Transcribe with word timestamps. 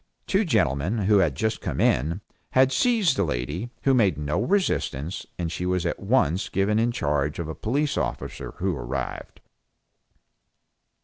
Two 0.25 0.43
gentlemen, 0.45 0.97
who 1.03 1.19
had 1.19 1.35
just 1.35 1.61
come 1.61 1.79
in, 1.79 2.21
had 2.53 2.71
seized 2.71 3.15
the 3.15 3.23
lady, 3.23 3.69
who 3.83 3.93
made 3.93 4.17
no 4.17 4.41
resistance, 4.43 5.27
and 5.37 5.51
she 5.51 5.63
was 5.63 5.85
at 5.85 5.99
once 5.99 6.49
given 6.49 6.79
in 6.79 6.91
charge 6.91 7.37
of 7.37 7.47
a 7.47 7.53
police 7.53 7.99
officer 7.99 8.55
who 8.57 8.75
arrived. 8.75 9.41